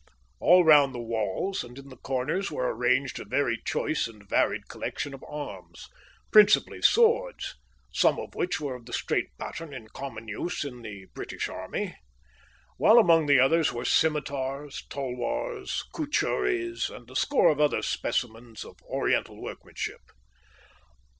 [0.39, 4.67] All round the walls and in the corners were arranged a very choice and varied
[4.67, 5.87] collection of arms,
[6.31, 7.53] principally swords,
[7.93, 11.97] some of which were of the straight pattern in common use in the British Army,
[12.77, 18.81] while among the others were scimitars, tulwars, cuchurries, and a score of other specimens of
[18.81, 20.01] Oriental workmanship.